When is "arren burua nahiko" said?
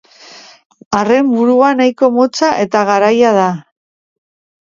0.99-2.09